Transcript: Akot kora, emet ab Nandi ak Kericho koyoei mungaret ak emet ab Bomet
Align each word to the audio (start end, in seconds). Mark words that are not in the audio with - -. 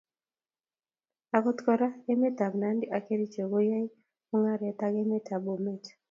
Akot 1.37 1.57
kora, 1.65 1.89
emet 2.11 2.37
ab 2.45 2.53
Nandi 2.61 2.85
ak 2.95 3.03
Kericho 3.07 3.43
koyoei 3.51 3.87
mungaret 4.29 4.79
ak 4.87 4.93
emet 5.01 5.27
ab 5.35 5.41
Bomet 5.45 5.83